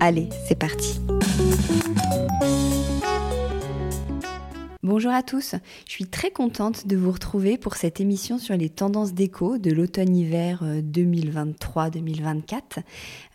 [0.00, 1.00] Allez, c'est parti.
[4.84, 5.54] Bonjour à tous,
[5.86, 9.70] je suis très contente de vous retrouver pour cette émission sur les tendances déco de
[9.70, 12.60] l'automne-hiver 2023-2024.
[12.76, 12.80] Euh,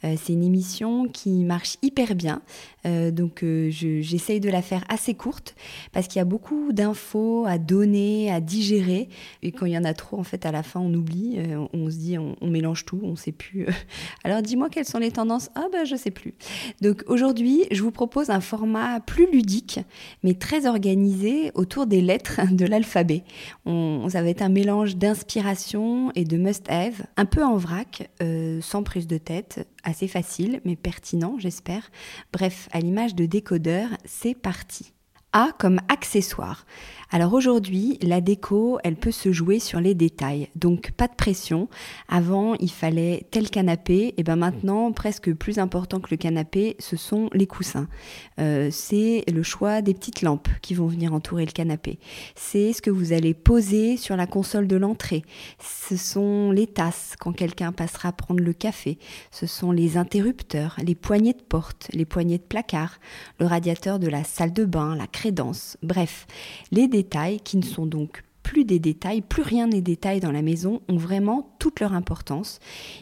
[0.04, 2.44] euh, c'est une émission qui marche hyper bien,
[2.86, 5.56] euh, donc j'essaye de la faire assez courte
[5.92, 9.10] parce qu'il y a beaucoup d'infos à donner, à digérer,
[9.42, 11.40] et quand il y en a trop, en fait, à la fin, on oublie,
[11.74, 13.66] on se dit, on, mélange tout, on ne sait plus.
[14.24, 16.36] Alors dis-moi quelles sont les tendances Ah ben je sais plus.
[16.82, 19.80] Donc aujourd'hui, je vous propose un format plus ludique,
[20.22, 23.24] mais très organisé autour des lettres de l'alphabet.
[23.66, 28.84] ça va être un mélange d'inspiration et de must-have, un peu en vrac, euh, sans
[28.84, 31.92] prise de tête, assez facile mais pertinent j'espère.
[32.34, 34.94] Bref, à l'image de décodeur, c'est parti.
[35.32, 36.66] A comme accessoire.
[37.12, 41.68] Alors aujourd'hui, la déco, elle peut se jouer sur les détails, donc pas de pression.
[42.08, 46.98] Avant, il fallait tel canapé, et ben maintenant, presque plus important que le canapé, ce
[46.98, 47.88] sont les coussins.
[48.40, 51.98] Euh, c'est le choix des petites lampes qui vont venir entourer le canapé.
[52.36, 55.24] C'est ce que vous allez poser sur la console de l'entrée.
[55.60, 59.00] Ce sont les tasses quand quelqu'un passera prendre le café.
[59.32, 63.00] Ce sont les interrupteurs, les poignées de porte, les poignées de placard,
[63.40, 65.76] le radiateur de la salle de bain, la crédence.
[65.84, 66.28] Bref,
[66.72, 70.42] les détails qui ne sont donc plus des détails, plus rien n'est détail dans la
[70.42, 72.60] maison, ont vraiment toute leur importance.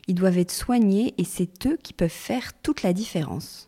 [0.07, 3.66] Ils doivent être soignés et c'est eux qui peuvent faire toute la différence.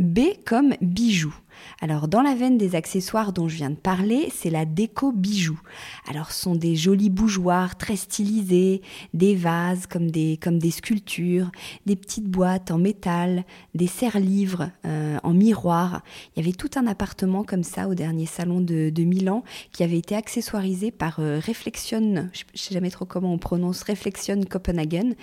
[0.00, 1.34] B comme bijoux.
[1.82, 5.60] Alors dans la veine des accessoires dont je viens de parler, c'est la déco bijoux.
[6.08, 8.80] Alors ce sont des jolis bougeoirs très stylisés,
[9.12, 11.50] des vases comme des, comme des sculptures,
[11.84, 13.44] des petites boîtes en métal,
[13.74, 16.02] des serre-livres euh, en miroir.
[16.34, 19.98] Il y avait tout un appartement comme ça au dernier salon de, Milan qui avait
[19.98, 25.14] été accessoirisé par euh, Reflexion, je ne sais jamais trop comment on prononce Reflexion Copenhagen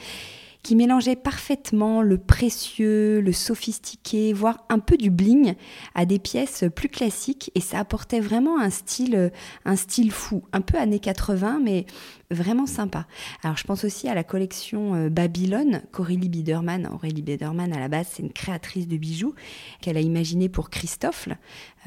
[0.63, 5.55] qui mélangeait parfaitement le précieux, le sophistiqué, voire un peu du bling
[5.95, 7.51] à des pièces plus classiques.
[7.55, 9.31] Et ça apportait vraiment un style,
[9.65, 11.85] un style fou, un peu années 80 mais
[12.29, 13.07] vraiment sympa.
[13.41, 17.87] Alors je pense aussi à la collection euh, Babylone qu'Aurélie Biederman, Aurélie Biederman à la
[17.87, 19.33] base c'est une créatrice de bijoux
[19.79, 21.29] qu'elle a imaginé pour Christophe.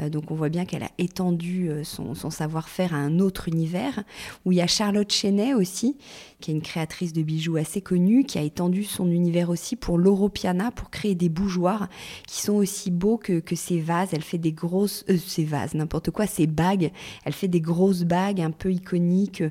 [0.00, 4.02] Euh, donc on voit bien qu'elle a étendu euh, son, savoir-faire à un autre univers.
[4.44, 5.96] Où il y a Charlotte Chenet aussi,
[6.40, 9.98] qui est une créatrice de bijoux assez connue, qui a étendu son univers aussi pour
[9.98, 11.88] l'Europiana, pour créer des bougeoirs
[12.26, 14.10] qui sont aussi beaux que, ces vases.
[14.12, 16.92] Elle fait des grosses, euh, ces vases, n'importe quoi, ces bagues.
[17.24, 19.42] Elle fait des grosses bagues un peu iconiques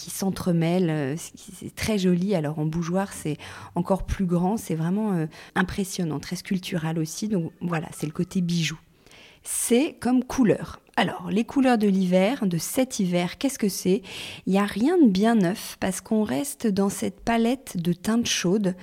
[0.00, 1.16] qui s'entremêlent.
[1.18, 2.34] C'est très joli.
[2.34, 3.36] Alors en bougeoir, c'est
[3.74, 4.56] encore plus grand.
[4.56, 7.28] C'est vraiment impressionnant, très sculptural aussi.
[7.28, 8.78] Donc voilà, c'est le côté bijou
[9.42, 10.80] c'est comme couleur.
[11.00, 14.02] Alors, les couleurs de l'hiver, de cet hiver, qu'est-ce que c'est?
[14.44, 18.26] Il n'y a rien de bien neuf parce qu'on reste dans cette palette de teintes
[18.26, 18.76] chaudes,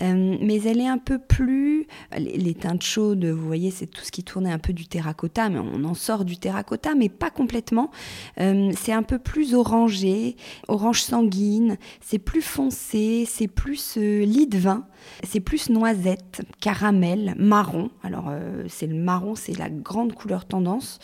[0.00, 1.88] euh, mais elle est un peu plus...
[2.16, 5.58] Les, teintes chaudes, vous voyez, c'est tout ce qui tournait un peu du terracotta, mais
[5.58, 7.90] on en sort du terracotta, mais pas complètement.
[8.38, 10.36] Euh, c'est un peu plus orangé,
[10.68, 14.86] orange sanguine, c'est plus foncé, c'est plus euh, lit de vin,
[15.24, 17.90] c'est plus noisette, caramel, marron.
[18.04, 18.32] Alors,
[18.68, 21.00] c'est le marron, c'est la grande couleur tendance.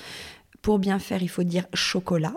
[0.62, 2.34] Pour bien faire, il faut dire chocolat.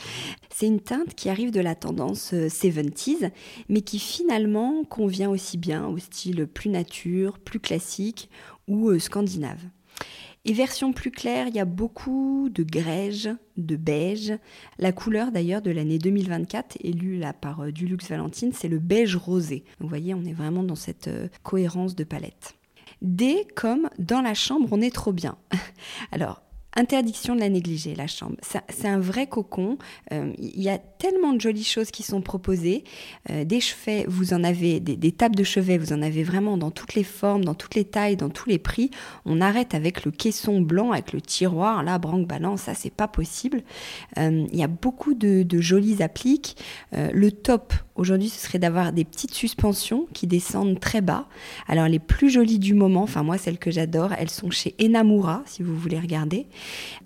[0.50, 3.28] c'est une teinte qui arrive de la tendance 70s, euh,
[3.68, 8.30] mais qui finalement convient aussi bien au style plus nature, plus classique
[8.66, 9.60] ou euh, scandinave.
[10.46, 13.28] Et version plus claire, il y a beaucoup de grège,
[13.58, 14.32] de beige.
[14.78, 19.16] La couleur d'ailleurs de l'année 2024, élue là par euh, Dulux Valentine, c'est le beige
[19.16, 19.64] rosé.
[19.80, 21.10] vous voyez, on est vraiment dans cette
[21.42, 22.54] cohérence de palette.
[23.02, 25.36] D comme dans la chambre, on est trop bien.
[26.12, 26.40] Alors,
[26.76, 28.36] interdiction de la négliger, la chambre.
[28.42, 29.78] C'est un vrai cocon.
[30.12, 32.84] Euh, il y a tellement de jolies choses qui sont proposées.
[33.30, 36.70] Euh, des chevets, vous en avez, des, tables de chevet, vous en avez vraiment dans
[36.70, 38.90] toutes les formes, dans toutes les tailles, dans tous les prix.
[39.24, 43.08] On arrête avec le caisson blanc, avec le tiroir, là, branque balance, ça c'est pas
[43.08, 43.62] possible.
[44.18, 46.56] Euh, il y a beaucoup de, de jolies appliques.
[46.92, 51.26] le top, aujourd'hui, ce serait d'avoir des petites suspensions qui descendent très bas.
[51.66, 55.42] Alors les plus jolies du moment, enfin moi celles que j'adore, elles sont chez Enamura,
[55.46, 56.46] si vous voulez regarder.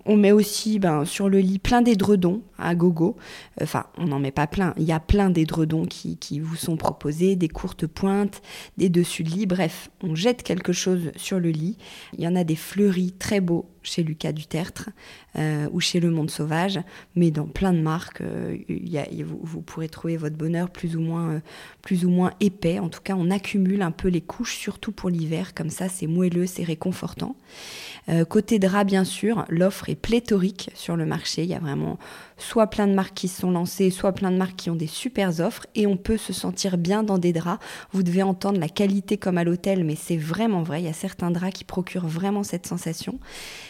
[0.05, 3.17] On met aussi ben, sur le lit plein d'édredons à gogo.
[3.61, 4.73] Enfin, on n'en met pas plein.
[4.77, 8.41] Il y a plein d'édredons qui, vous sont proposés, des courtes pointes,
[8.77, 9.45] des dessus de lit.
[9.45, 11.77] Bref, on jette quelque chose sur le lit.
[12.17, 14.89] Il y en a des fleuris très beaux chez Lucas Dutertre
[15.37, 16.79] euh, ou chez Le Monde Sauvage,
[17.15, 18.57] mais dans plein de marques, euh,
[19.25, 21.39] vous, pourrez trouver votre bonheur euh,
[21.81, 22.79] plus ou moins épais.
[22.79, 26.07] En tout cas, on accumule un peu les couches, surtout pour l'hiver, comme ça c'est
[26.07, 27.35] moelleux, c'est réconfortant.
[28.29, 31.43] Côté drap, bien sûr, l'offre est pléthorique sur le marché.
[31.43, 31.97] Il y a vraiment
[32.37, 34.87] soit plein de marques qui se sont lancées, soit plein de marques qui ont des
[34.87, 37.63] super offres, et on peut se sentir bien dans des draps.
[37.91, 40.81] Vous devez entendre la qualité comme à l'hôtel, mais c'est vraiment vrai.
[40.81, 43.19] Il y a certains draps qui procurent vraiment cette sensation.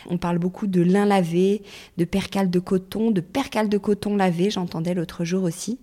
[0.10, 1.64] On parle beaucoup de lin lavé,
[1.98, 5.80] de percale de coton, de percale de coton lavé, j'entendais l'autre jour aussi.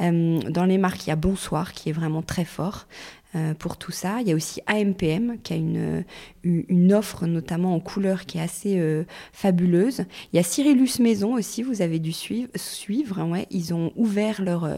[0.00, 3.15] Euh, dans les marques, il y a Bonsoir qui est vraiment très fort euh,
[3.58, 4.20] pour tout ça.
[4.22, 6.04] Il y a aussi AMPM qui a une,
[6.42, 10.04] une offre notamment en couleur qui est assez euh, fabuleuse.
[10.32, 12.48] Il y a Cyrillus Maison aussi, vous avez dû suivre.
[12.54, 13.46] suivre ouais.
[13.50, 14.68] Ils ont ouvert leur,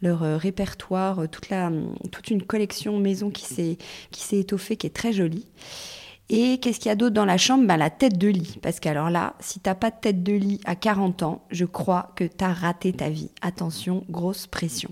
[0.00, 1.70] leur répertoire, toute, la,
[2.10, 5.46] toute une collection maison qui s'est étoffée, qui est très jolie.
[6.30, 7.66] Et qu'est-ce qu'il y a d'autre dans la chambre?
[7.66, 8.58] Ben, La tête de lit.
[8.62, 12.12] Parce qu'alors là, si t'as pas de tête de lit à 40 ans, je crois
[12.16, 13.30] que tu as raté ta vie.
[13.40, 14.90] Attention, grosse pression.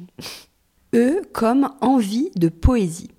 [0.97, 3.11] E comme envie de poésie.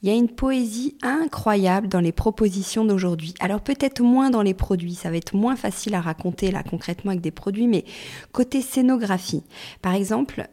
[0.00, 3.34] Il y a une poésie incroyable dans les propositions d'aujourd'hui.
[3.40, 7.10] Alors peut-être moins dans les produits, ça va être moins facile à raconter là concrètement
[7.10, 7.84] avec des produits, mais
[8.32, 9.42] côté scénographie.
[9.82, 10.48] Par exemple,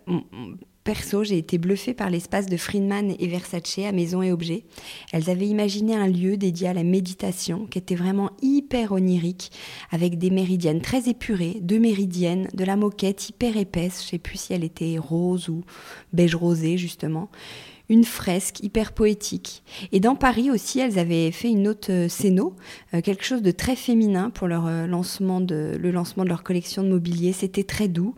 [0.83, 4.65] Perso, j'ai été bluffée par l'espace de Friedman et Versace à Maison et Objets.
[5.13, 9.51] Elles avaient imaginé un lieu dédié à la méditation qui était vraiment hyper onirique,
[9.91, 14.38] avec des méridiennes très épurées, deux méridiennes, de la moquette hyper épaisse, je sais plus
[14.38, 15.63] si elle était rose ou
[16.12, 17.30] beige rosé justement
[17.94, 19.63] une fresque hyper poétique.
[19.92, 22.56] Et dans Paris aussi, elles avaient fait une autre euh, scéno,
[22.95, 26.42] euh, quelque chose de très féminin pour leur euh, lancement de, le lancement de leur
[26.42, 27.34] collection de mobilier.
[27.34, 28.16] C'était très doux.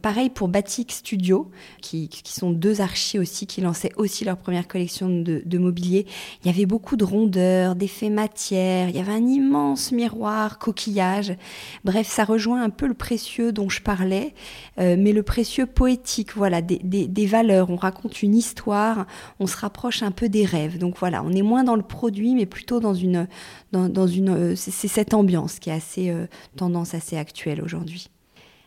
[0.00, 1.50] pareil pour Batik Studio,
[1.82, 6.06] qui, sont deux archis aussi, qui lançaient aussi leur première collection de, mobilier.
[6.42, 11.36] Il y avait beaucoup de rondeurs, d'effets matière, il y avait un immense miroir, coquillage.
[11.84, 14.32] Bref, ça rejoint un peu le précieux dont je parlais,
[14.78, 17.70] mais le précieux poétique, voilà, des, des, des valeurs.
[17.70, 20.78] On raconte une histoire on se rapproche un peu des rêves.
[20.78, 23.26] Donc voilà, on est moins dans le produit, mais plutôt dans une,
[23.72, 28.08] dans, une, euh, c'est cette ambiance qui est assez euh, tendance assez actuelle aujourd'hui.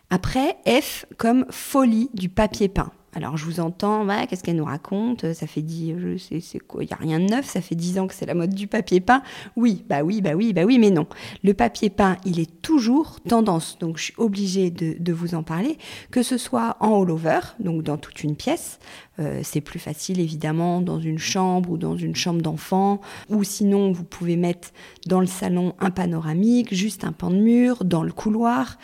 [0.09, 2.91] Après, F comme folie du papier peint.
[3.17, 5.33] Alors je vous entends, qu'est-ce qu'elle nous raconte?
[5.33, 5.95] Ça fait dix,
[6.39, 6.83] c'est quoi?
[6.83, 7.47] Il y a rien de neuf.
[7.47, 9.23] Ça fait dix ans que c'est la mode du papier peint.
[9.55, 11.07] Oui, bah oui, bah oui, bah oui, mais non.
[11.43, 13.79] Le papier peint, il est toujours tendance.
[13.79, 15.79] Donc je suis obligée de, vous en parler,
[16.11, 18.77] que ce soit en all-over, donc dans toute une pièce.
[19.17, 23.91] Euh, c'est plus facile évidemment dans une chambre ou dans une chambre d'enfant, ou sinon
[23.91, 24.69] vous pouvez mettre
[25.07, 28.77] dans le salon un panoramique, juste un pan de mur, dans le couloir.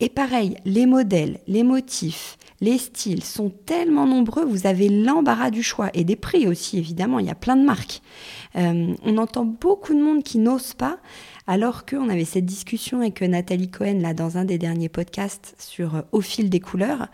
[0.00, 5.62] Et pareil, les modèles, les motifs, les styles sont tellement nombreux, vous avez l'embarras du
[5.62, 8.00] choix et des prix aussi, évidemment, il y a plein de marques.
[8.56, 10.98] Euh, on entend beaucoup de monde qui n'ose pas,
[11.46, 15.96] alors qu'on avait cette discussion avec Nathalie Cohen, là, dans un des derniers podcasts sur
[15.96, 17.08] euh, Au fil des couleurs.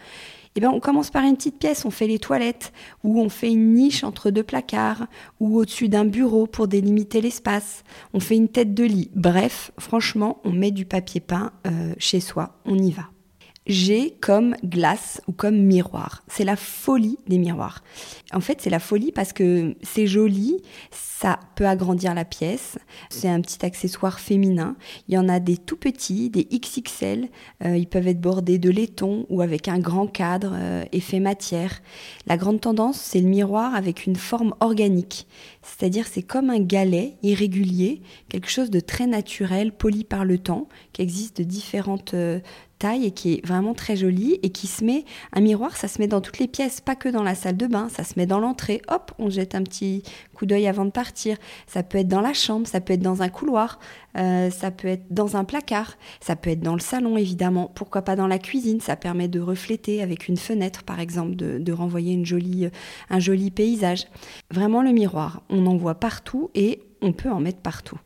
[0.56, 2.72] Eh bien, on commence par une petite pièce, on fait les toilettes,
[3.04, 5.06] ou on fait une niche entre deux placards,
[5.38, 7.84] ou au-dessus d'un bureau pour délimiter l'espace.
[8.14, 9.10] On fait une tête de lit.
[9.14, 13.10] Bref, franchement, on met du papier peint euh, chez soi, on y va.
[13.66, 16.22] G comme glace ou comme miroir.
[16.28, 17.82] C'est la folie des miroirs.
[18.32, 23.28] En fait, c'est la folie parce que c'est joli, ça peut agrandir la pièce, c'est
[23.28, 24.76] un petit accessoire féminin.
[25.08, 27.28] Il y en a des tout petits, des XXL,
[27.64, 31.80] euh, ils peuvent être bordés de laiton ou avec un grand cadre, euh, effet matière.
[32.26, 35.26] La grande tendance, c'est le miroir avec une forme organique,
[35.62, 40.68] c'est-à-dire c'est comme un galet irrégulier, quelque chose de très naturel, poli par le temps,
[40.92, 42.40] qui existe de différentes euh,
[42.78, 46.00] taille et qui est vraiment très jolie et qui se met, un miroir, ça se
[46.00, 48.26] met dans toutes les pièces, pas que dans la salle de bain, ça se met
[48.26, 50.02] dans l'entrée, hop, on jette un petit
[50.34, 51.36] coup d'œil avant de partir.
[51.66, 53.78] Ça peut être dans la chambre, ça peut être dans un couloir,
[54.16, 58.02] euh, ça peut être dans un placard, ça peut être dans le salon évidemment, pourquoi
[58.02, 62.14] pas dans la cuisine, ça permet de refléter avec une fenêtre par exemple, de, renvoyer
[62.14, 62.68] une jolie,
[63.10, 64.06] un joli paysage.
[64.50, 67.98] Vraiment le miroir, on en voit partout et on peut en mettre partout.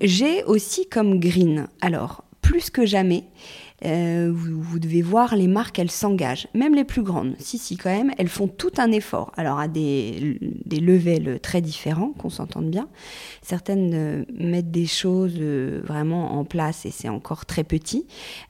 [0.00, 3.24] J'ai aussi comme green, alors plus que jamais,
[3.84, 7.34] euh, vous, devez voir les marques, elles s'engagent, même les plus grandes.
[7.38, 9.32] Si, si, quand même, elles font tout un effort.
[9.36, 12.88] Alors, à des, des levels très différents, qu'on s'entende bien.
[13.42, 18.06] Certaines euh, mettent des choses euh, vraiment en place et c'est encore très petit.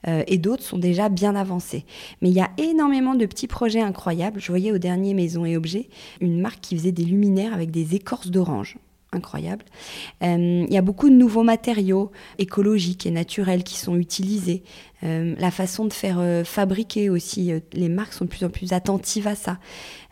[0.06, 1.84] et d'autres sont déjà bien avancées.
[2.22, 4.40] Mais il y a énormément de petits projets incroyables.
[4.40, 5.88] Je voyais au dernier Maison et Objets
[6.20, 8.78] une marque qui faisait des luminaires avec des écorces d'orange
[9.14, 9.64] incroyable.
[10.22, 14.62] Euh, il y a beaucoup de nouveaux matériaux écologiques et naturels qui sont utilisés.
[15.02, 18.72] Euh, la façon de faire euh, fabriquer aussi, les marques sont de plus en plus
[18.72, 19.58] attentives à ça.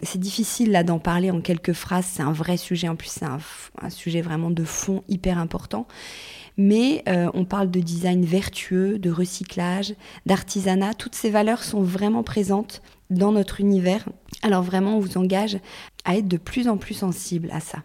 [0.02, 3.25] C'est difficile là d'en parler en quelques phrases, c'est un vrai sujet, en plus c'est
[3.25, 3.38] un,
[3.80, 5.87] un, sujet vraiment de fond hyper important.
[6.59, 9.94] Mais on parle de design vertueux, de recyclage,
[10.26, 14.04] d'artisanat, toutes ces valeurs sont vraiment présentes dans notre univers.
[14.42, 15.59] Alors vraiment, on vous engage
[16.04, 17.78] à être de plus en plus sensible à ça.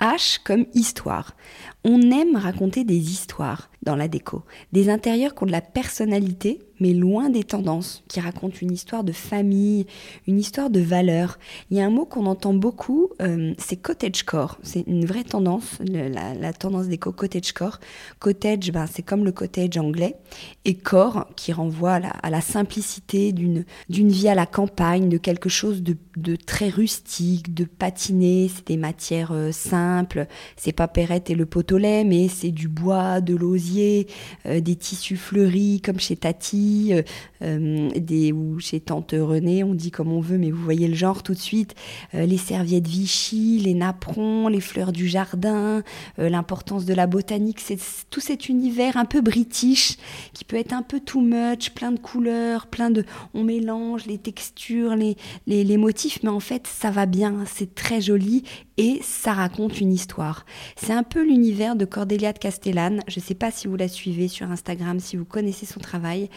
[0.00, 1.36] H comme histoire.
[1.84, 6.60] On aime raconter des histoires dans la déco, des intérieurs qui ont de la personnalité,
[6.80, 9.86] mais loin des tendances, qui racontent une histoire de famille,
[10.26, 11.38] une histoire de valeur.
[11.70, 14.58] Il y a un mot qu'on entend beaucoup, euh, c'est cottagecore.
[14.62, 17.78] C'est une vraie tendance, la, tendance déco cottagecore.
[18.18, 20.16] Cottage, ben, c'est comme le cottage anglais,
[20.64, 25.82] et core, qui renvoie à la, simplicité d'une vie à la campagne, de quelque chose
[25.82, 28.50] de, très rustique, de patiné.
[28.54, 32.50] C'est des matières euh, simples, c'est pas perrette et le pot au lait, mais c'est
[32.50, 37.02] du bois, de l'osier, euh, des tissus fleuris comme chez Tati euh,
[37.42, 40.94] euh, des, ou chez Tante Renée, on dit comme on veut, mais vous voyez le
[40.94, 41.74] genre tout de suite,
[42.12, 45.82] les serviettes Vichy, les napperons, les fleurs du jardin,
[46.18, 47.78] l'importance de la botanique, c'est
[48.10, 49.96] tout cet univers un peu british
[50.32, 53.04] qui peut être un peu too much, plein de couleurs, plein de...
[53.32, 58.00] On mélange les textures, les, les, motifs, mais en fait ça va bien, c'est très
[58.00, 58.44] joli
[58.76, 60.46] et ça raconte une histoire.
[60.76, 63.02] C'est un peu l'univers de Cordélia de Castellane.
[63.08, 66.28] Je sais pas si vous la suivez sur Instagram, si vous connaissez son travail.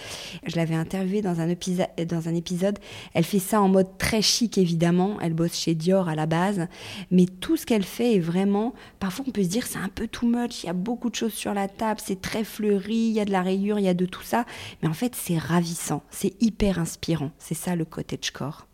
[0.46, 2.80] Je l'avais interviewée dans un, épisode, dans un épisode.
[3.14, 5.18] Elle fait ça en mode très chic, évidemment.
[5.22, 6.68] Elle bosse chez Dior à la base.
[7.12, 8.74] Mais tout ce qu'elle fait est vraiment.
[9.00, 10.64] Parfois, on peut se dire c'est un peu too much.
[10.64, 12.00] Il y a beaucoup de choses sur la table.
[12.04, 12.96] C'est très fleuri.
[12.96, 13.80] Il y a de la rayure.
[13.80, 14.46] Il y a de tout ça.
[14.82, 16.04] Mais en fait, c'est ravissant.
[16.10, 17.32] C'est hyper inspirant.
[17.40, 18.68] C'est ça le cottagecore.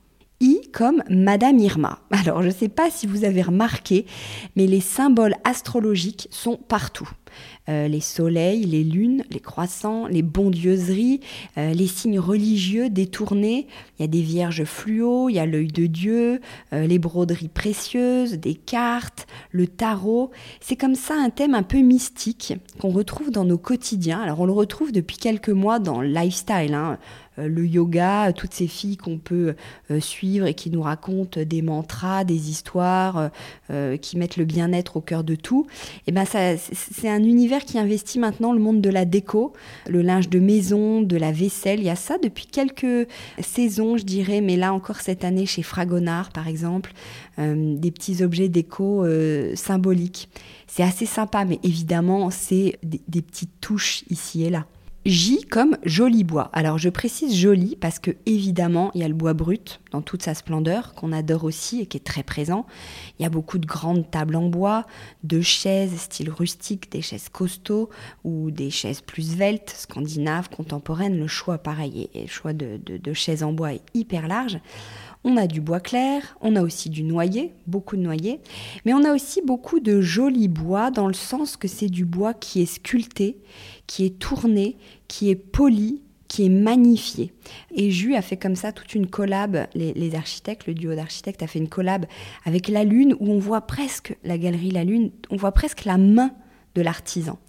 [0.71, 1.99] Comme Madame Irma.
[2.11, 4.05] Alors, je ne sais pas si vous avez remarqué,
[4.55, 7.09] mais les symboles astrologiques sont partout.
[7.69, 11.19] Euh, les soleils, les lunes, les croissants, les bondieuseries,
[11.57, 13.67] euh, les signes religieux détournés.
[13.97, 16.41] Il y a des vierges fluo, il y a l'œil de Dieu,
[16.73, 20.31] euh, les broderies précieuses, des cartes, le tarot.
[20.61, 24.19] C'est comme ça un thème un peu mystique qu'on retrouve dans nos quotidiens.
[24.19, 26.73] Alors on le retrouve depuis quelques mois dans le lifestyle.
[26.73, 26.97] Hein.
[27.47, 29.55] Le yoga, toutes ces filles qu'on peut
[29.99, 33.29] suivre et qui nous racontent des mantras, des histoires,
[34.01, 35.67] qui mettent le bien-être au cœur de tout.
[36.07, 39.53] Et eh ben c'est un univers qui investit maintenant le monde de la déco,
[39.87, 41.79] le linge de maison, de la vaisselle.
[41.79, 43.07] Il y a ça depuis quelques
[43.39, 46.93] saisons, je dirais, mais là encore cette année chez Fragonard, par exemple,
[47.39, 50.29] euh, des petits objets déco euh, symboliques.
[50.67, 54.65] C'est assez sympa, mais évidemment, c'est des petites touches ici et là.
[55.09, 56.51] J comme joli bois.
[56.53, 60.21] Alors je précise joli parce que évidemment il y a le bois brut dans toute
[60.21, 62.67] sa splendeur qu'on adore aussi et qui est très présent.
[63.17, 64.85] Il y a beaucoup de grandes tables en bois,
[65.23, 67.89] de chaises style rustique, des chaises costauds
[68.23, 71.17] ou des chaises plus sveltes, scandinaves, contemporaines.
[71.17, 74.59] Le choix pareil et le choix de, de chaises en bois est hyper large.
[75.25, 78.39] On a du bois clair, on a aussi du noyer, beaucoup de noyer,
[78.85, 82.33] mais on a aussi beaucoup de jolis bois dans le sens que c'est du bois
[82.33, 83.37] qui est sculpté,
[83.85, 84.77] qui est tourné,
[85.09, 87.33] qui est poli, qui est magnifié.
[87.75, 91.47] Et Jus a fait comme ça toute une collab, les, architectes, le duo d'architectes a
[91.47, 92.05] fait une collab
[92.45, 95.97] avec la Lune où on voit presque la galerie La Lune, on voit presque la
[95.97, 96.31] main
[96.75, 97.39] de l'artisan.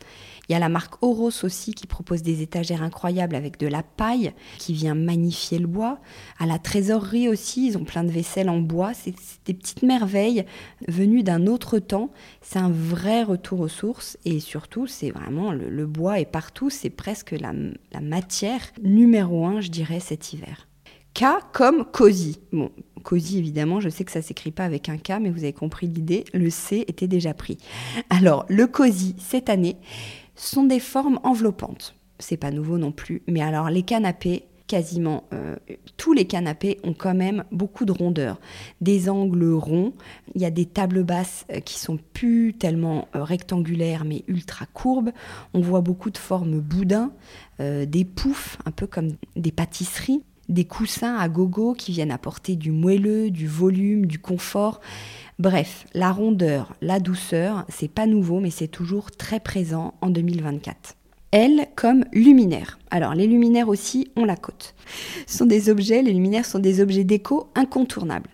[0.51, 3.85] Il y a la marque Oros aussi qui propose des étagères incroyables avec de la
[3.85, 6.01] paille qui vient magnifier le bois.
[6.41, 8.93] À la trésorerie aussi, ils ont plein de vaisselle en bois.
[8.93, 9.15] C'est
[9.45, 10.45] des petites merveilles
[10.89, 12.11] venues d'un autre temps.
[12.43, 16.69] C'est un vrai retour aux sources et surtout, c'est vraiment le, bois est partout.
[16.69, 17.53] C'est presque la,
[17.93, 20.67] la matière numéro un, je dirais, cet hiver.
[21.15, 22.41] K comme cosy.
[22.53, 22.71] Bon,
[23.03, 25.87] cosy évidemment, je sais que ça s'écrit pas avec un K, mais vous avez compris
[25.87, 27.59] l'idée, le C était déjà pris.
[28.11, 29.77] Alors, le cosy cette année,
[30.47, 31.95] sont des formes enveloppantes.
[32.19, 35.57] C'est pas nouveau non plus, mais alors les canapés, quasiment euh,
[35.97, 38.39] tous les canapés ont quand même beaucoup de rondeur,
[38.81, 39.95] des angles ronds.
[40.37, 44.67] Il y a des tables basses euh, qui sont plus tellement euh, rectangulaires mais ultra
[44.67, 45.11] courbes.
[45.55, 47.11] On voit beaucoup de formes boudins,
[47.59, 52.73] des poufs, un peu comme des pâtisseries des coussins à gogo qui viennent apporter du
[52.73, 54.81] moelleux, du volume, du confort.
[55.39, 60.97] Bref, la rondeur, la douceur, c'est pas nouveau, mais c'est toujours très présent en 2024.
[61.33, 62.79] Elle comme luminaire.
[62.91, 64.75] Alors les luminaires aussi ont la cote.
[65.27, 68.29] Ce sont des objets, les luminaires sont des objets déco incontournables.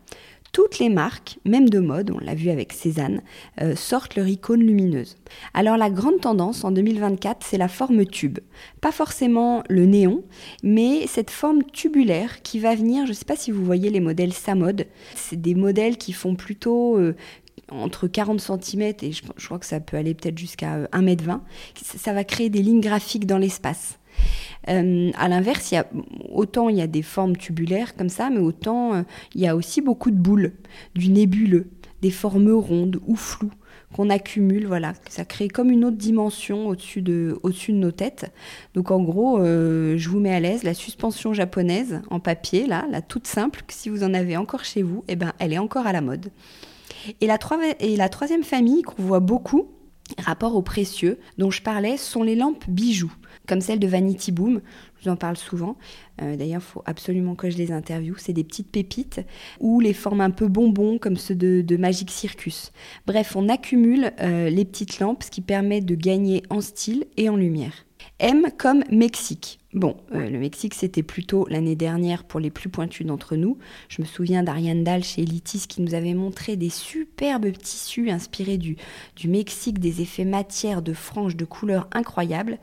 [0.57, 3.21] Toutes les marques, même de mode, on l'a vu avec Cézanne,
[3.61, 5.19] euh, sortent leur icône lumineuse.
[5.53, 8.39] Alors la grande tendance en 2024, c'est la forme tube.
[8.81, 10.25] Pas forcément le néon,
[10.63, 14.01] mais cette forme tubulaire qui va venir, je ne sais pas si vous voyez les
[14.01, 17.15] modèles Samod, c'est des modèles qui font plutôt euh,
[17.71, 21.33] entre 40 cm et je, crois que ça peut aller peut-être jusqu'à 1m20.
[21.33, 21.37] Euh,
[21.99, 23.99] ça va créer des lignes graphiques dans l'espace.
[24.69, 25.87] Euh, à l'inverse, il y a,
[26.33, 29.03] autant il y a des formes tubulaires comme ça, mais autant euh,
[29.35, 30.53] il y a aussi beaucoup de boules,
[30.95, 31.71] du nébuleux,
[32.03, 33.53] des formes rondes ou floues
[33.95, 38.33] qu'on accumule, voilà, ça crée comme une autre dimension au-dessus de, nos têtes.
[38.75, 42.85] Donc en gros, euh, je vous mets à l'aise, la suspension japonaise en papier, là,
[42.91, 45.59] la toute simple, que si vous en avez encore chez vous, eh ben, elle est
[45.59, 46.31] encore à la mode.
[47.21, 47.39] Et la
[48.09, 49.69] troisième famille qu'on voit beaucoup,
[50.19, 53.13] rapport aux précieux dont je parlais, sont les lampes bijoux
[53.47, 54.61] comme celle de Vanity Boom.
[54.99, 55.77] Je vous en parle souvent.
[56.21, 58.17] Euh, d'ailleurs, il faut absolument que je les interviewe.
[58.19, 59.21] C'est des petites pépites
[59.61, 62.73] ou les formes un peu bonbons comme ceux de, Magic Circus.
[63.07, 67.29] Bref, on accumule euh, les petites lampes, ce qui permet de gagner en style et
[67.29, 67.86] en lumière.
[68.19, 69.59] M comme Mexique.
[69.75, 73.59] Bon, euh, le Mexique, c'était plutôt l'année dernière pour les plus pointus d'entre nous.
[73.91, 78.57] Je me souviens d'Ariane Dahl chez Elitis qui nous avait montré des superbes tissus inspirés
[78.57, 78.77] du,
[79.17, 82.59] du Mexique, des effets matière, de franges, de couleurs incroyables.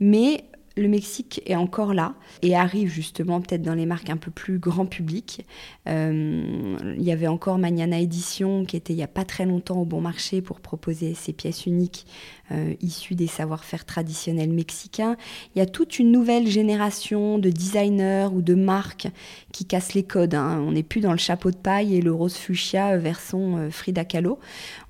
[0.00, 0.44] Mais
[0.78, 4.58] le Mexique est encore là et arrive justement peut-être dans les marques un peu plus
[4.58, 5.44] grand public.
[5.88, 9.80] Euh, il y avait encore Magnana Édition qui était il n'y a pas très longtemps
[9.80, 12.06] au bon marché pour proposer ses pièces uniques
[12.50, 15.16] euh, issues des savoir-faire traditionnels mexicains.
[15.54, 19.08] Il y a toute une nouvelle génération de designers ou de marques
[19.52, 20.34] qui cassent les codes.
[20.34, 20.62] Hein.
[20.66, 24.04] On n'est plus dans le chapeau de paille et le rose fuchsia version euh, Frida
[24.04, 24.38] Kahlo.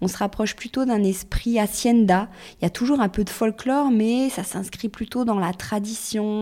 [0.01, 2.29] On se rapproche plutôt d'un esprit hacienda.
[2.61, 5.78] Il y a toujours un peu de folklore, mais ça s'inscrit plutôt dans la tradition,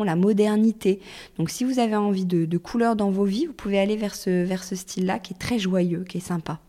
[0.04, 1.00] la modernité.
[1.38, 4.14] Donc si vous avez envie de, de couleurs dans vos vies, vous pouvez aller vers
[4.14, 6.60] ce, vers ce style-là qui est très joyeux, qui est sympa.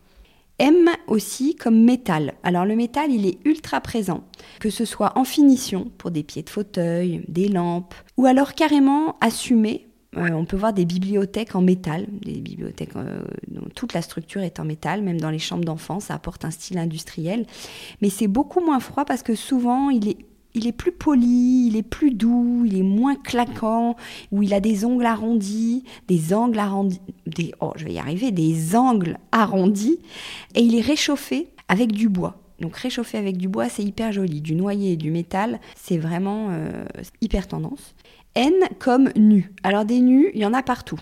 [0.58, 2.34] M aussi comme métal.
[2.42, 4.24] Alors le métal, il est ultra présent,
[4.58, 9.16] que ce soit en finition pour des pieds de fauteuil, des lampes, ou alors carrément
[9.20, 9.86] assumé.
[10.16, 14.40] Euh, on peut voir des bibliothèques en métal, des bibliothèques euh, dont toute la structure
[14.40, 17.46] est en métal, même dans les chambres d'enfants, ça apporte un style industriel.
[18.00, 20.16] Mais c'est beaucoup moins froid parce que souvent il est
[20.54, 23.96] il est plus poli, il est plus doux, il est moins claquant,
[24.32, 28.30] où il a des ongles arrondis, des angles arrondis, des, oh, je vais y arriver,
[28.30, 30.00] des angles arrondis,
[30.54, 32.36] et il est réchauffé avec du bois.
[32.60, 34.40] Donc réchauffé avec du bois, c'est hyper joli.
[34.40, 36.84] Du noyer et du métal, c'est vraiment euh,
[37.20, 37.94] hyper tendance.
[38.34, 39.52] N comme nu.
[39.62, 40.98] Alors des nus, il y en a partout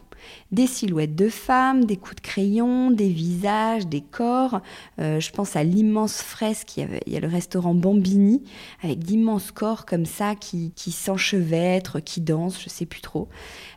[0.52, 4.60] des silhouettes de femmes, des coups de crayon, des visages, des corps.
[5.00, 8.42] Euh, je pense à l'immense fresque, il y, avait, il y, a le restaurant Bambini,
[8.82, 13.28] avec d'immenses corps comme ça qui, s'enchevêtrent, qui dansent, je sais plus trop.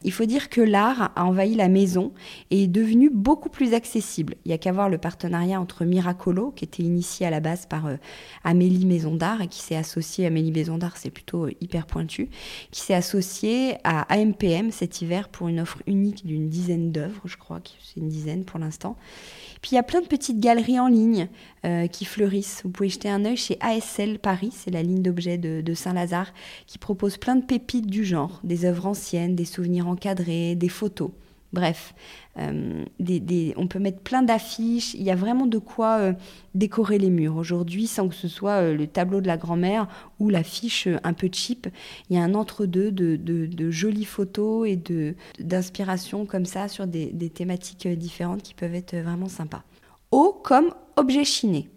[0.03, 2.13] Il faut dire que l'art a envahi la maison
[2.51, 4.35] et est devenu beaucoup plus accessible.
[4.45, 7.65] Il y a qu'à voir le partenariat entre Miracolo, qui était initié à la base
[7.65, 7.95] par euh,
[8.43, 12.29] Amélie Maison d'Art et qui s'est associé, Amélie Maison d'Art, c'est plutôt hyper pointu,
[12.71, 17.37] qui s'est associé à AMPM cet hiver pour une offre unique d'une dizaine d'œuvres, je
[17.37, 18.95] crois c'est une dizaine pour l'instant.
[19.61, 21.27] Puis il y a plein de petites galeries en ligne
[21.65, 22.61] euh, qui fleurissent.
[22.63, 26.31] Vous pouvez jeter un œil chez ASL Paris, c'est la ligne d'objets de, Saint-Lazare,
[26.67, 31.11] qui propose plein de pépites du genre, des œuvres anciennes, des souvenirs encadrés, des photos.
[31.51, 31.95] Bref,
[32.37, 32.85] euh,
[33.57, 34.93] on peut mettre plein d'affiches.
[34.93, 36.13] Il y a vraiment de quoi euh,
[36.53, 39.87] décorer les murs aujourd'hui sans que ce soit euh, le tableau de la grand-mère
[40.19, 41.67] ou l'affiche un peu cheap.
[42.09, 44.79] Il y a un entre-deux de, jolies photos et
[45.39, 49.63] d'inspiration comme ça sur des, thématiques différentes qui peuvent être vraiment sympas.
[50.11, 51.69] O comme objet chiné.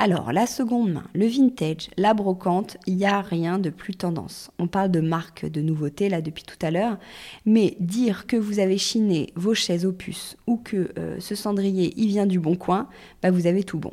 [0.00, 4.48] Alors, la seconde main, le vintage, la brocante, il n'y a rien de plus tendance.
[4.60, 6.98] On parle de marque de nouveauté là depuis tout à l'heure,
[7.46, 12.06] mais dire que vous avez chiné vos chaises puces ou que euh, ce cendrier il
[12.06, 12.86] vient du bon coin,
[13.22, 13.90] bah vous avez tout bon.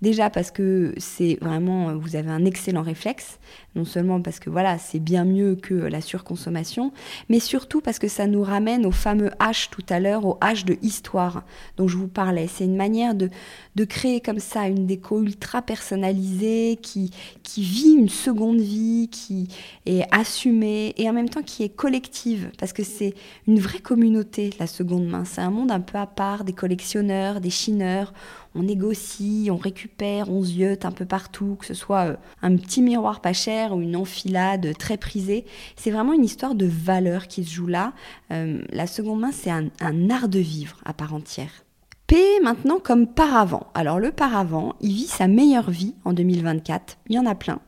[0.00, 3.40] Déjà parce que c'est vraiment, vous avez un excellent réflexe,
[3.74, 6.92] non seulement parce que voilà, c'est bien mieux que la surconsommation,
[7.28, 10.64] mais surtout parce que ça nous ramène au fameux H tout à l'heure, au H
[10.64, 11.42] de histoire
[11.76, 12.46] dont je vous parlais.
[12.46, 13.28] C'est une manière de,
[13.74, 17.10] de créer comme ça une déco ultra ultra personnalisée, qui,
[17.42, 19.48] qui vit une seconde vie, qui
[19.86, 23.14] est assumée et en même temps qui est collective, parce que c'est
[23.46, 25.24] une vraie communauté, la seconde main.
[25.24, 28.12] C'est un monde un peu à part, des collectionneurs, des chineurs.
[28.54, 32.82] On négocie, on récupère, on ziote un peu partout, que ce soit euh, un petit
[32.82, 35.46] miroir pas cher ou une enfilade très prisée.
[35.76, 37.94] C'est vraiment une histoire de valeur qui se joue là.
[38.32, 41.64] Euh, la seconde main, c'est un art de vivre à part entière.
[42.08, 43.66] P maintenant comme paravent.
[43.74, 46.96] Alors le paravent, il vit sa meilleure vie en 2024.
[47.10, 47.60] Il y en a plein.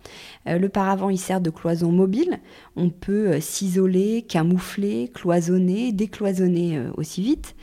[0.49, 2.41] Euh, le paravent, il sert de cloison mobile.
[2.75, 7.55] On peut euh, s'isoler, camoufler, cloisonner, décloisonner euh, aussi vite,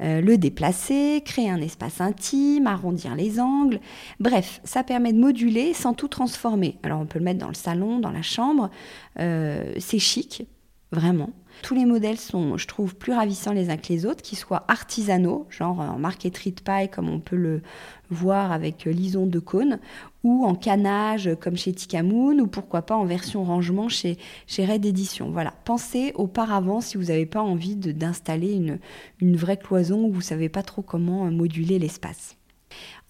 [0.00, 3.78] le déplacer, créer un espace intime, arrondir les angles.
[4.18, 6.78] Bref, ça permet de moduler sans tout transformer.
[6.82, 8.70] Alors on peut le mettre dans le salon, dans la chambre.
[9.16, 10.48] c'est chic,
[10.90, 11.30] vraiment.
[11.62, 14.64] Tous les modèles sont, je trouve, plus ravissants les uns que les autres, qu'ils soient
[14.68, 17.62] artisanaux, genre en marqueterie de paille comme on peut le
[18.10, 19.78] voir avec l'ison de cône,
[20.24, 24.84] ou en canage comme chez Tikamoon, ou pourquoi pas en version rangement chez, chez Red
[24.84, 25.30] Edition.
[25.30, 28.78] Voilà, pensez auparavant si vous n'avez pas envie d'installer une,
[29.20, 32.36] une vraie cloison ou vous ne savez pas trop comment moduler l'espace.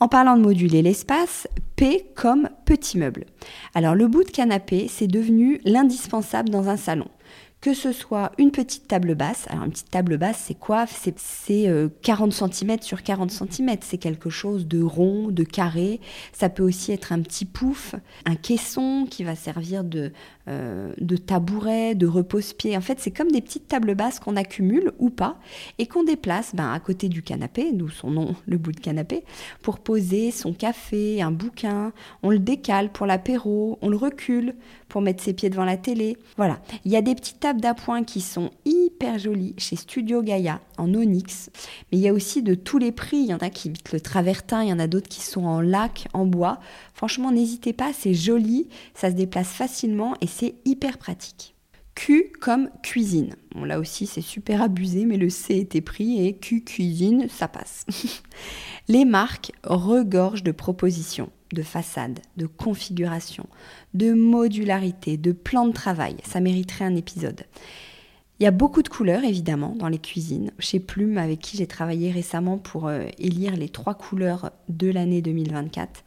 [0.00, 3.26] En parlant de moduler l'espace, P comme petit meuble.
[3.74, 7.08] Alors le bout de canapé, c'est devenu l'indispensable dans un salon
[7.64, 9.46] que ce soit une petite table basse.
[9.48, 10.84] Alors une petite table basse, c'est quoi?
[10.86, 11.66] C'est
[12.02, 13.76] 40 cm sur 40 cm.
[13.80, 15.98] C'est quelque chose de rond, de carré.
[16.34, 17.94] Ça peut aussi être un petit pouf,
[18.26, 20.12] un caisson qui va servir de,
[20.46, 22.76] euh, de tabouret, de repose-pied.
[22.76, 25.38] En fait, c'est comme des petites tables basses qu'on accumule ou pas
[25.78, 29.24] et qu'on déplace ben, à côté du canapé, d'où son nom, le bout de canapé,
[29.62, 31.92] pour poser son café, un bouquin.
[32.22, 34.54] On le décale pour l'apéro, on le recule
[34.88, 36.18] pour mettre ses pieds devant la télé.
[36.36, 36.60] Voilà.
[36.84, 40.92] Il y a des petites tables d'appoint qui sont hyper jolies chez Studio Gaia en
[40.94, 41.50] onyx.
[41.90, 43.16] Mais il y a aussi de tous les prix.
[43.16, 45.44] Il y en a qui habitent le travertin, il y en a d'autres qui sont
[45.44, 46.60] en lac, en bois.
[46.94, 51.54] Franchement, n'hésitez pas, c'est joli, ça se déplace facilement et c'est hyper pratique.
[51.94, 53.34] Q comme cuisine.
[53.54, 57.46] Bon, là aussi, c'est super abusé, mais le C était pris et Q cuisine, ça
[57.46, 57.86] passe.
[58.88, 63.46] Les marques regorgent de propositions de façade, de configuration,
[63.94, 66.16] de modularité, de plan de travail.
[66.24, 67.44] Ça mériterait un épisode.
[68.40, 70.50] Il y a beaucoup de couleurs, évidemment, dans les cuisines.
[70.58, 75.22] Chez Plume, avec qui j'ai travaillé récemment pour euh, élire les trois couleurs de l'année
[75.22, 76.04] 2024.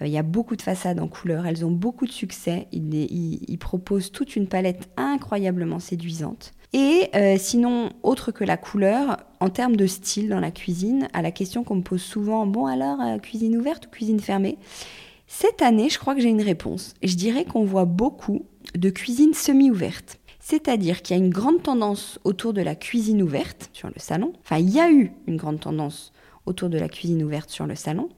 [0.00, 2.68] Euh, il y a beaucoup de façades en couleurs, elles ont beaucoup de succès.
[2.72, 6.52] Ils, proposent toute une palette incroyablement séduisante.
[6.72, 11.22] Et euh, sinon, autre que la couleur, en termes de style dans la cuisine, à
[11.22, 14.58] la question qu'on me pose souvent, bon alors, euh, cuisine ouverte ou cuisine fermée?
[15.26, 16.94] Cette année, je crois que j'ai une réponse.
[17.02, 20.18] Je dirais qu'on voit beaucoup de cuisine semi-ouverte.
[20.40, 24.32] C'est-à-dire qu'il y a une grande tendance autour de la cuisine ouverte sur le salon.
[24.42, 26.12] Enfin, il y a eu une grande tendance
[26.48, 28.08] autour de la cuisine ouverte sur le salon.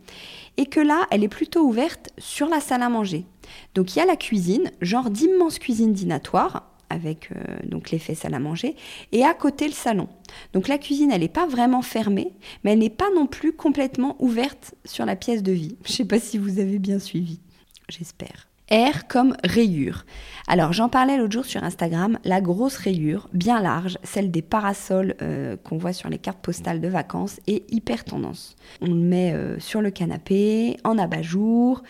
[0.57, 3.27] Et que là, elle est plutôt ouverte sur la salle à manger.
[3.75, 8.35] Donc il y a la cuisine, genre d'immense cuisine dînatoire, avec euh, donc l'effet salle
[8.35, 8.77] à manger,
[9.13, 10.09] et à côté le salon.
[10.53, 14.17] Donc la cuisine, elle n'est pas vraiment fermée, mais elle n'est pas non plus complètement
[14.19, 15.77] ouverte sur la pièce de vie.
[15.85, 17.41] Je ne sais pas si vous avez bien suivi,
[17.89, 18.50] j'espère.
[18.71, 20.05] R comme rayure.
[20.47, 25.15] Alors j'en parlais l'autre jour sur Instagram, la grosse rayure, bien large, celle des parasols
[25.23, 28.57] euh, qu'on voit sur les cartes postales de vacances, est hyper tendance.
[28.81, 31.83] On le met euh, sur le canapé, en abat-jour,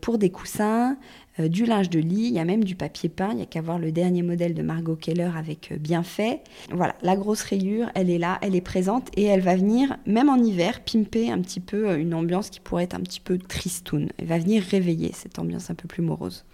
[0.00, 0.96] pour des coussins,
[1.38, 3.46] euh, du linge de lit, il y a même du papier peint, il n'y a
[3.46, 6.42] qu'à voir le dernier modèle de Margot Keller avec euh, bien fait.
[6.72, 10.28] Voilà, la grosse rayure, elle est là, elle est présente et elle va venir, même
[10.28, 13.38] en hiver, pimper un petit peu euh, une ambiance qui pourrait être un petit peu
[13.38, 14.08] tristoun.
[14.18, 16.44] Elle va venir réveiller cette ambiance un peu plus morose.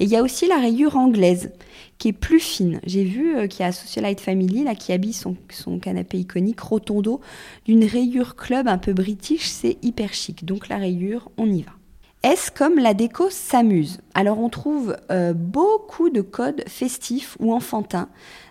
[0.00, 1.50] Et il y a aussi la rayure anglaise,
[1.98, 2.80] qui est plus fine.
[2.86, 7.20] J'ai vu qu'il y a Socialite Family, là, qui habille son, son canapé iconique rotondo
[7.64, 9.48] d'une rayure club un peu british.
[9.48, 10.44] C'est hyper chic.
[10.44, 11.72] Donc la rayure, on y va.
[12.24, 18.08] Est-ce comme la déco s'amuse Alors on trouve euh, beaucoup de codes festifs ou enfantins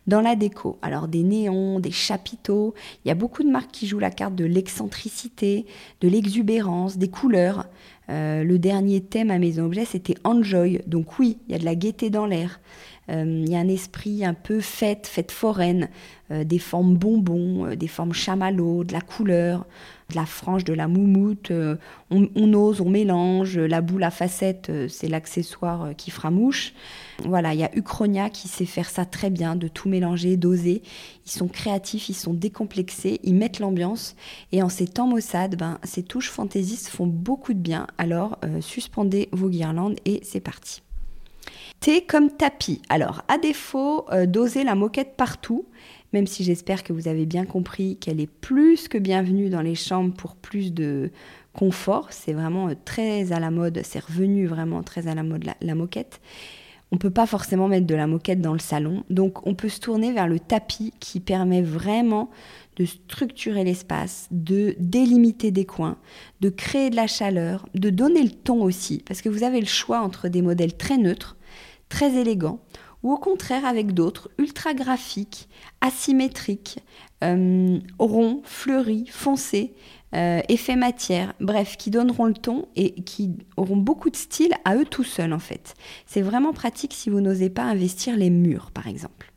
[0.07, 0.79] dans la déco.
[0.81, 4.33] Alors des néons, des chapiteaux, il y a beaucoup de marques qui jouent la carte
[4.33, 5.65] de l'excentricité,
[5.99, 7.65] de l'exubérance, des couleurs.
[8.09, 10.79] Euh, le dernier thème à Maison Objet, c'était Enjoy.
[10.87, 12.61] Donc oui, il y a de la gaieté dans l'air.
[13.09, 15.89] Euh, il y a un esprit un peu fête, fête foraine,
[16.29, 19.65] des formes bonbons, des formes chamallows, de la couleur
[20.09, 21.51] de la frange, de la moumoute.
[22.11, 23.57] On, ose, on mélange.
[23.57, 26.73] La boule à facettes, c'est l'accessoire euh, qui fera mouche.
[27.25, 30.81] Voilà, il y a Uchronia qui sait faire ça très bien, de tout mélanger, d'oser.
[31.25, 34.15] Ils sont créatifs, ils sont décomplexés, ils mettent l'ambiance.
[34.51, 37.87] Et en ces temps maussades, ben, ces touches fantaisistes font beaucoup de bien.
[37.97, 40.81] Alors, suspendez vos guirlandes et c'est parti.
[41.79, 42.81] T comme tapis.
[42.89, 45.65] Alors, à défaut d'oser la moquette partout,
[46.13, 49.75] même si j'espère que vous avez bien compris qu'elle est plus que bienvenue dans les
[49.75, 51.11] chambres pour plus de
[51.57, 52.07] confort.
[52.11, 55.75] C'est vraiment euh, très à la mode, c'est revenu vraiment très à la mode la,
[55.75, 56.21] moquette.
[56.91, 59.67] On ne peut pas forcément mettre de la moquette dans le salon, donc on peut
[59.67, 62.29] se tourner vers le tapis qui permet vraiment
[62.77, 65.97] de structurer l'espace, de délimiter des coins,
[66.39, 69.65] de créer de la chaleur, de donner le ton aussi, parce que vous avez le
[69.65, 71.35] choix entre des modèles très neutres,
[71.89, 72.61] très élégants,
[73.03, 75.49] ou au contraire avec d'autres ultra graphiques,
[75.81, 76.79] asymétriques,
[77.23, 79.73] euh, ronds, fleuris, foncés,
[80.15, 84.75] euh, effets matière, bref, qui donneront le ton et qui auront beaucoup de style à
[84.75, 85.75] eux tout seuls en fait.
[86.05, 89.33] C'est vraiment pratique si vous n'osez pas investir les murs par exemple.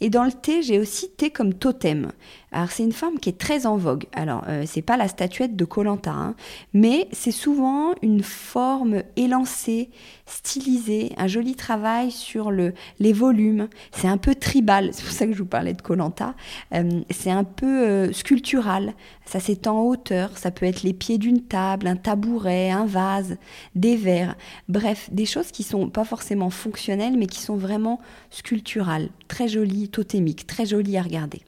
[0.00, 2.12] Et dans le thé, j'ai aussi thé comme totem.
[2.56, 4.06] Alors c'est une forme qui est très en vogue.
[4.14, 6.34] Alors euh, c'est pas la statuette de Colanta, hein,
[6.72, 9.90] mais c'est souvent une forme élancée,
[10.24, 13.68] stylisée, un joli travail sur le, les volumes.
[13.92, 16.34] C'est un peu tribal, c'est pour ça que je vous parlais de Colanta.
[16.72, 18.94] Euh, c'est un peu euh, sculptural.
[19.26, 20.38] Ça s'étend en hauteur.
[20.38, 23.36] Ça peut être les pieds d'une table, un tabouret, un vase,
[23.74, 24.34] des verres.
[24.70, 29.90] Bref, des choses qui sont pas forcément fonctionnelles, mais qui sont vraiment sculpturales, très jolies,
[29.90, 31.42] totémiques, très jolies à regarder.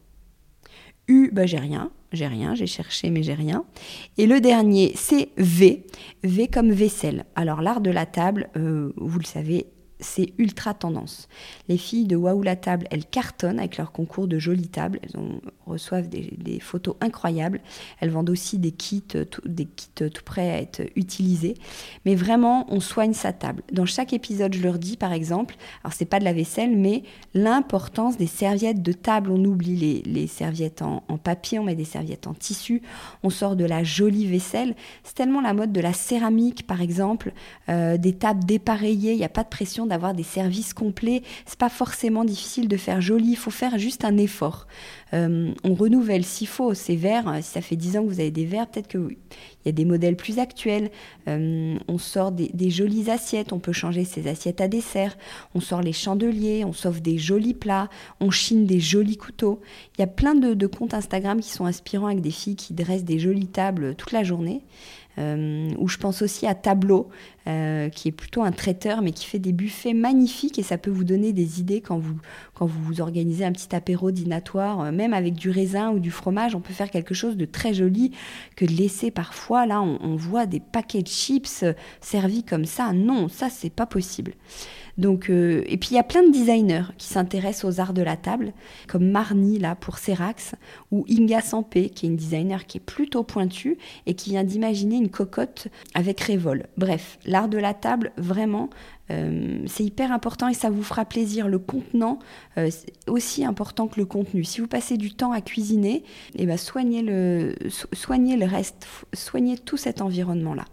[1.09, 3.65] U, bah, j'ai rien, j'ai rien, j'ai cherché mais j'ai rien.
[4.17, 5.85] Et le dernier, c'est V,
[6.23, 7.25] V comme vaisselle.
[7.35, 9.67] Alors l'art de la table, euh, vous le savez,
[10.01, 11.29] c'est ultra tendance.
[11.69, 15.01] Les filles de Waouh la table, elles cartonnent avec leur concours de jolies tables.
[15.03, 15.21] Elles
[15.67, 17.61] reçoivent des, photos incroyables.
[18.01, 21.55] Elles vendent aussi des kits, euh, des kits tout prêts à être utilisés.
[22.05, 23.63] Mais vraiment, on soigne sa table.
[23.73, 27.03] Dans chaque épisode, je leur dis, par exemple, alors c'est pas de la vaisselle, mais
[27.35, 29.31] l'importance des serviettes de table.
[29.31, 32.83] On oublie les, serviettes en, papier, on met des serviettes en tissu.
[33.23, 34.75] On sort de la jolie vaisselle.
[35.05, 37.33] C'est tellement la mode de la céramique, par exemple,
[37.69, 39.13] euh, des tables dépareillées.
[39.13, 41.23] Il n'y a pas de pression d'avoir des services complets.
[41.47, 44.67] C'est pas forcément difficile de faire joli, il faut faire juste un effort.
[45.15, 47.39] Euh, on renouvelle s'il faut ces verres.
[47.43, 49.17] Si ça fait 10 ans que vous avez des verres, peut-être qu'il
[49.65, 50.91] y a des modèles plus actuels.
[51.29, 55.17] Euh, on sort des, jolies assiettes, on peut changer ses assiettes à dessert.
[55.55, 57.89] On sort les chandeliers, on sauve des jolis plats,
[58.21, 59.61] on chine des jolis couteaux.
[59.97, 62.75] Il y a plein de, de comptes Instagram qui sont inspirants avec des filles qui
[62.75, 64.63] dressent des jolies tables toute la journée.
[65.19, 67.09] Euh, ou je pense aussi à Tableau,
[67.47, 70.91] euh, qui est plutôt un traiteur, mais qui fait des buffets magnifiques et ça peut
[70.91, 72.17] vous donner des idées quand vous,
[72.61, 76.61] vous organisez un petit apéro dînatoire, euh, même avec du raisin ou du fromage, on
[76.61, 78.13] peut faire quelque chose de très joli
[78.55, 79.67] que de laisser parfois.
[79.67, 81.65] Là, on voit des paquets de chips
[82.01, 82.93] servis comme ça.
[82.93, 84.35] Non, ça, c'est pas possible.
[84.99, 88.03] Donc, euh, et puis il y a plein de designers qui s'intéressent aux arts de
[88.03, 88.53] la table,
[88.89, 90.57] comme Marni là pour Serax,
[90.91, 94.97] ou Inga Sampé, qui est une designer qui est plutôt pointue et qui vient d'imaginer
[94.97, 96.67] une cocotte avec Révol.
[96.77, 98.71] Bref, l'art de la table, vraiment,
[99.11, 101.47] euh, c'est hyper important et ça vous fera plaisir.
[101.47, 102.19] Le contenant,
[102.59, 104.43] euh, c'est aussi important que le contenu.
[104.43, 106.03] Si vous passez du temps à cuisiner,
[106.35, 110.65] eh ben soignez le reste, soignez tout cet environnement-là.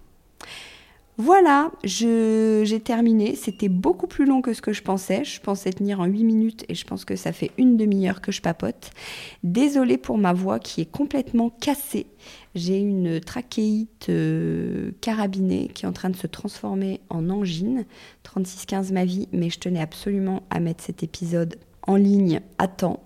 [1.17, 3.35] Voilà, j'ai terminé.
[3.35, 5.23] C'était beaucoup plus long que ce que je pensais.
[5.23, 8.33] Je pensais tenir en 8 minutes et je pense que ça fait une demi-heure que
[8.33, 8.91] je papote.
[9.41, 12.07] Désolée pour ma voix qui est complètement cassée.
[12.53, 17.85] J'ai une trachéite euh, carabinée qui est en train de se transformer en angine.
[18.25, 21.55] 36-15 ma vie, mais je tenais absolument à mettre cet épisode
[21.87, 23.03] en ligne à temps.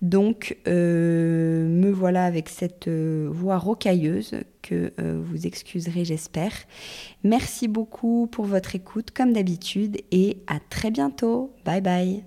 [0.00, 6.52] Donc euh, me voilà avec cette euh, voix rocailleuse que euh, vous excuserez j'espère.
[7.24, 11.52] Merci beaucoup pour votre écoute comme d'habitude et à très bientôt.
[11.64, 12.24] Bye bye.